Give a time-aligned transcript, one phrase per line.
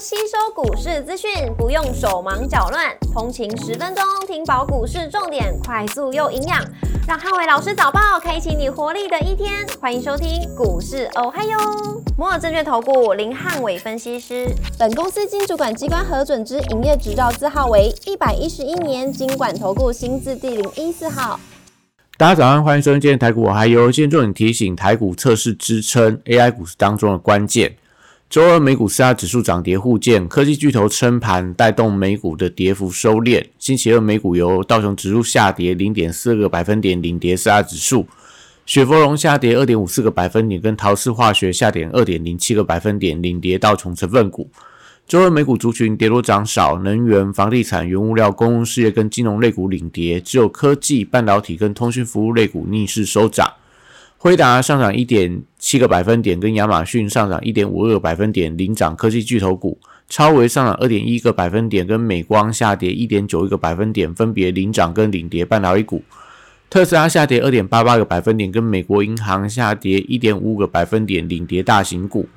[0.00, 6.64] 吸收股市资讯，不用手忙脚乱，通勤十分钟听饱股市重点，快速又营养，
[7.08, 9.66] 让汉伟老师早报开启你活力的一天。
[9.80, 11.58] 欢迎收听股市哦嗨哟，
[12.16, 14.46] 摩尔证券投顾林汉伟分析师，
[14.78, 21.40] 本公司经主管机关核准之营业执照字号为一百一十一年经管投顾新字第零一四号。
[22.16, 27.74] 大家早上，欢迎收听今天台股，我嗨哟今天重点提醒，台股测试支撑，AI 股市当中的关键。
[28.30, 33.42] 周二美股四大指数涨跌互见，科技巨头撑盘带动美股的跌幅收敛。
[33.58, 38.06] 星期二美股由道琼指数下跌零点四个百分点领跌四大指数，
[38.66, 44.50] 雪佛龙下跌二点五四个百分点，跟陶氏化学下跌二点零七个百分点领跌道琼成分股。
[45.06, 53.50] 周二美股族群跌多涨少，能源、房地产、原物料、公共事业跟金融类股领跌，只有科技、半导体跟通讯服务类股逆势收涨。
[54.20, 66.02] 辉达上涨一点七个百分点，跟亚马逊上涨一点五二个百分点领涨科技巨头股；超维上涨二点一个百分点，跟美光下跌一点九一个百分点分别领涨跟领跌半导体股；
[66.68, 72.28] 特斯拉下跌二点八八个百分点，跟美国银行下跌一点五个百分点领跌大型股。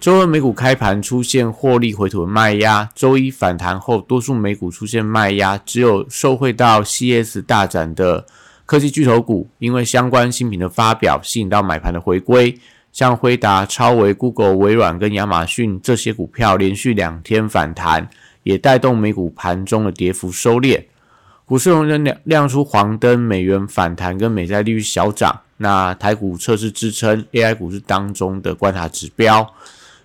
[0.00, 8.26] 周二美股开盘出现获利回吐的卖压，周一反弹后多数美股出现卖压，只有受惠到 CS 大展的。
[8.68, 12.54] 科技巨头股因为相关新品的发表，吸引到买盘的回归，
[12.92, 18.10] 像辉达、超微、Google、微软跟亚马逊这些股票连续两天反弹，
[18.42, 20.84] 也带动美股盘中的跌幅收敛。
[21.46, 25.40] 股市熔灯亮亮出黄灯，美元反弹跟美债利率小涨。
[25.56, 29.50] 那台股测试支撑，AI 股市当中的观察指标。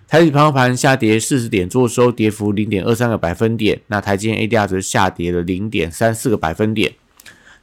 [0.08, 3.82] 台指盘盘下跌四十点，做收跌幅零点二三个百分点。
[3.88, 6.94] 那台积电 ADR 则下跌了零点三四个百分点。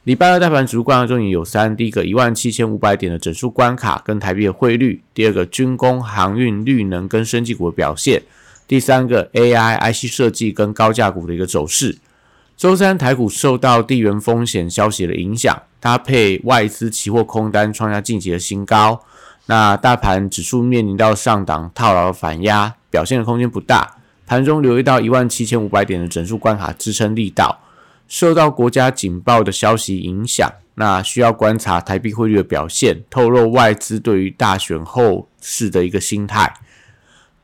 [0.04, 8.18] 礼拜二大盘指数关卡重点有三：第一个一万七千五百点的整数关卡跟台币的汇率；第二个军工、航运、绿能跟生技股的表现；
[8.66, 11.98] 第三个 AI、IC 设计跟高价股的一个走势。
[12.56, 19.04] 周三台股受到地缘风险消息的影响，搭配外资期货空单创下近期的新高，
[19.46, 23.98] 那大盘指数面临到上档套牢反压，表现的空间不大。
[24.26, 27.60] 盘中留意到一万七千五百点的整数关卡支撑力道。
[28.12, 36.52] 受到国家警报的消息影响，那需要观察台币汇率的表现，透露外资对于大选后市的一个心态。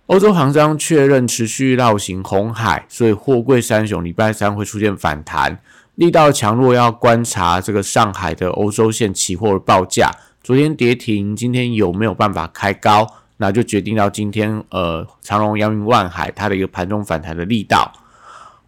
[0.08, 5.58] 欧洲行商确认持续绕行红海，所以货柜三雄礼拜三会出现反弹，
[5.94, 10.10] 力道强弱要观察这个上海的欧洲线期货的报价。
[10.42, 13.06] 昨天跌停，今天有没有办法开高？
[13.38, 17.90] 那就决定到今天呃长隆、阳明、万海它的一个盘中反弹的力道。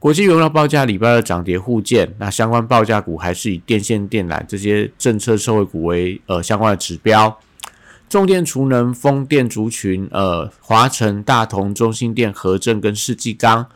[0.00, 7.38] 国际原料报价礼拜二涨跌互见，那相关报价股还是以电线电缆这些政策社会股为呃相关的指标。
[8.08, 13.66] 重电、储能、风电族群，呃，华晨、大同、中心电、和正跟世纪钢，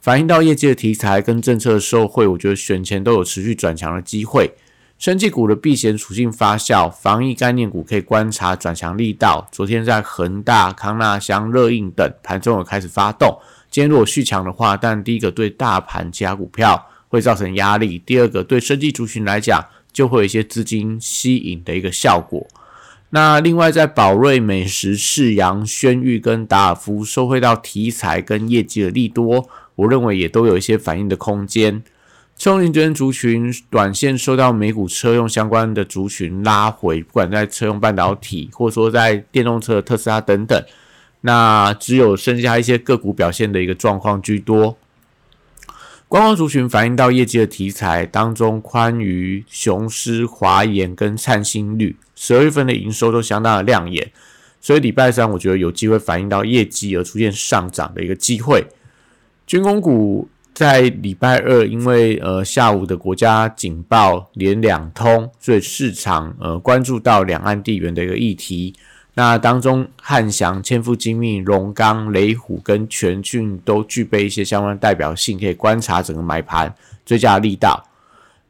[0.00, 4.50] 反映到业绩的题材跟政策受惠，我觉得选前都有持续转强的机会。
[4.98, 9.46] 生技股的避险属性发酵，防疫概念股可以观察转强力道。
[9.52, 13.38] 昨天在恒大、康纳香、热映等盘中有开始发动。
[13.70, 22.46] 今天如果续强的话，但第一个对大盘其他股票会造成压力，第二个对生技族群来讲就会有一些资金吸引的一个效果。
[23.10, 31.82] 那另外在宝瑞美食、世阳、轩誉跟达尔夫收回到题材跟业绩的利多，我认为也都有一些反应的空间。
[32.36, 40.62] 车用电族群短线受到美股车用相关的族群拉回，不管在车用半导体，或者说在电动车特斯拉等等。
[41.28, 44.78] 那只有剩下一些个股表现的一个状况居多。
[46.08, 54.10] 观光族群反映到业绩的题材当中，宽于雄狮、华研跟灿星率，十二月份的营收都相当的亮眼，
[54.58, 58.64] 所以礼拜三我觉得有机会反映到业绩而出现上涨的一个机会。
[59.46, 68.74] 军工股在礼拜二因为呃下午的国家警报连两通，所以市场呃关注到两岸地缘的一个议题。
[69.18, 76.72] 那当中，汉翔、千富精密、龙钢、雷虎跟全讯都具备一些相关代表性，可以观察整个买盘
[77.04, 77.82] 追加力道。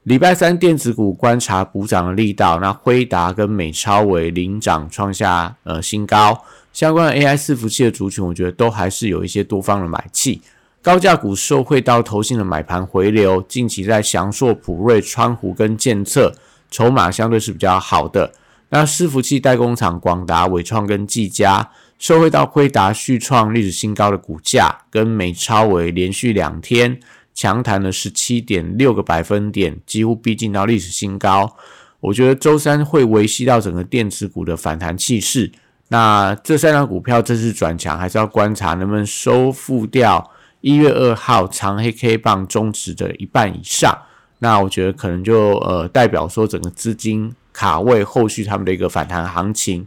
[0.02, 6.44] 礼拜三电子股观察补涨的力道，那辉达跟美超为领涨创下呃新高，
[6.74, 10.42] 相关的 AI 伺服器的族群，我觉得都还是有一些多方的买气。
[10.82, 16.30] 高价股受惠到投信的买盘回流，近期在翔硕、普瑞、川湖跟建策
[16.70, 18.30] 筹码相对是比较好的。
[18.70, 27.00] 那伺服器代工厂广达、伟创跟技嘉，受惠到辉达续创历史新高的股价，跟美超为连续两天
[27.34, 31.56] 强弹了十七点六个百分点，几乎逼近到历史新高。
[32.00, 35.50] 我觉得周三会维系到整个电子股的反弹气势。
[35.88, 40.30] 那这三张股票这次转强，还是要观察能不能收复掉
[40.60, 43.96] 一月二号长黑 K 棒中值的一半以上，
[44.40, 49.86] 那我觉得可能就呃代表说整个资金卡位后续他们的一个反弹行情。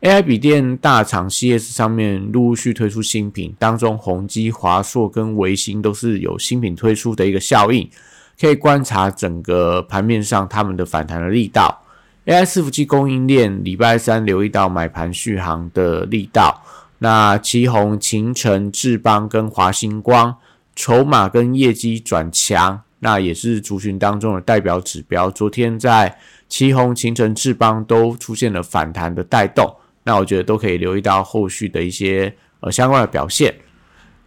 [0.00, 7.88] AI 笔电大厂 CS 上面陆续推出新品，当中宏基、华硕跟维新都是有新品推出的一个效应，
[8.40, 11.84] 可以观察整个盘面上他们的反弹的力道。
[12.26, 16.62] AI 伺服器供应链礼拜三留意到买盘续航的力道，
[16.98, 20.36] 那旗宏、秦城、智邦跟华星光
[20.74, 25.28] 筹码跟业绩转强，那也是族群当中的代表指标。
[25.28, 26.16] 昨天在
[26.48, 29.74] 旗宏、秦城、智邦都出现了反弹的带动。
[30.04, 33.52] 那我觉得都可以留意到后续的一些呃相关的表现。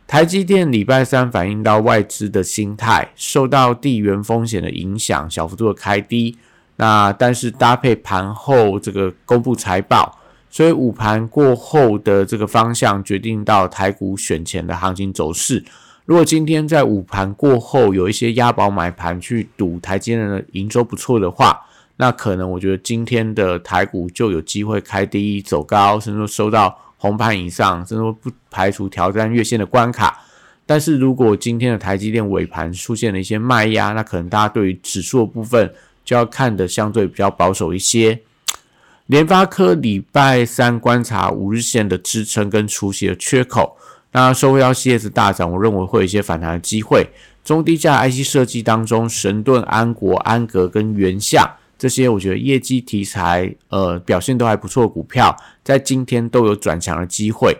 [0.06, 6.38] 台积电礼拜三反映到外资的心态，受到地缘风险的影响，小幅度的开低。
[6.76, 10.20] 那但是搭配盘后这个公布财报，
[10.50, 15.64] 所以午盘过后的这个方向决定到台股选前的行情走势。
[16.06, 21.60] 如果今天在午盘过后有一些押宝买盘去赌台积电的营收不错的话，
[21.98, 30.22] 那可能我觉得今天的台股就有机会开低走高，甚至说收到红盘以上，甚至说不排除挑战月线的关卡。
[30.68, 35.74] 但是如果今天的台积电尾盘出现了一些卖压，那可能大家对于指数的部分
[36.04, 38.20] 就要看的相对比较保守一些。
[39.08, 43.78] 联发科礼拜三观察五日线的支撑跟出息的缺口，
[44.16, 47.06] 那收回到 CS 大涨，我认为会有一些反弹的机会。
[47.44, 51.46] 中低价 IC 设计当中，神盾、安国、安格跟元相。
[51.78, 55.36] 这些我觉得业绩题材呃表现都还不错的股票，
[55.66, 57.58] 在今天都有转强的机会。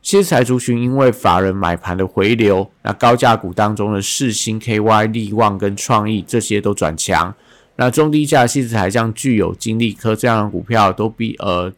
[0.00, 7.34] 新材族群因为法人买盘的回流，那高价股当中的世星 KY、利旺跟创意这些都转强。
[7.76, 11.70] 那中低价新材像具有金利科这样的股票都比呃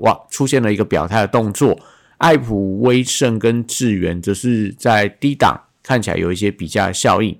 [0.00, 1.74] 哇出现了一个表态的动作。
[2.22, 7.36] 爱普、威盛跟智源则是在低档看起来有一些比价效应。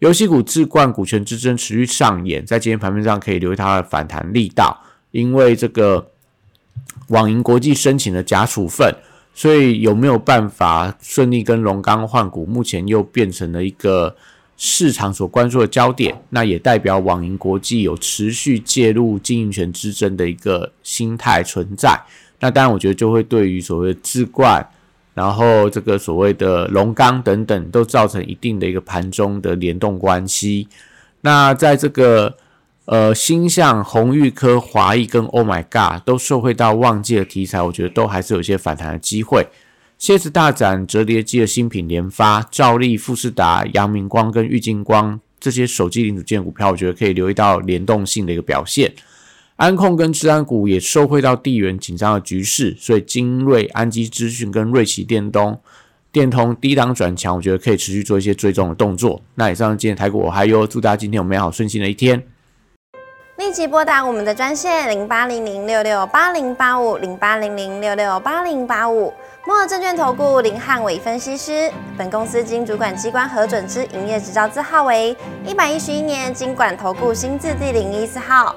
[0.00, 4.76] 游戏股置冠股权之争持续上演，在今天盘面上可以留意它的反弹力道，
[5.12, 6.10] 因为这个
[7.10, 8.92] 网银国际申请了假处分，
[9.32, 14.16] 所以有没有办法顺利跟龙钢换股，目前又变成了一个
[14.56, 16.20] 市场所关注的焦点。
[16.30, 22.02] 那也代表网银国际有持续介入经营权之争的一个心态存在。
[22.42, 24.68] 那当然，我觉得就会对于所谓的置冠。
[25.14, 30.66] 然后这个所谓的龙钢等等，都造成一定的一个盘中的联动关系。
[31.20, 32.34] 那在这个
[32.86, 39.46] 呃星象、红玉科、华谊跟 Oh My God 都受惠到旺季的题材，我觉得都还是有一些反弹的机会。
[39.98, 48.90] 蝎子大展、折叠机的新品连发，兆利、富士达、阳明光跟玉金光这些手机零组件股票，我觉得可以留意到联动性的一个表现。
[49.62, 55.56] 安控跟治安股也受惠到地缘紧张的局势，所以精锐、安基资讯跟瑞奇电东、
[56.10, 59.22] 电通低档转强，我觉得可以持续做一些追踪的动作。
[59.36, 62.20] 那以上今天台股我还有，祝大家今天有美好顺心的一天。
[63.36, 69.14] 立即拨打我们的专线零八零零六六八零八五零八零零六六八零八五。
[69.46, 75.16] 摩尔证券投顾林汉伟分析师，本公司经主管机关核准之营业执照字号为
[75.46, 78.56] 一百一十一年经管投顾新字第零一四号。